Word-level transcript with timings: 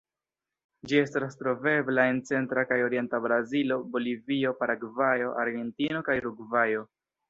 Ĝi 0.91 0.97
estas 1.01 1.37
trovebla 1.41 2.07
en 2.15 2.23
centra 2.31 2.65
kaj 2.73 2.81
orienta 2.87 3.21
Brazilo, 3.29 3.81
Bolivio, 3.95 4.59
Paragvajo, 4.65 5.33
Argentino 5.47 6.07
kaj 6.13 6.23
Urugvajo. 6.29 6.89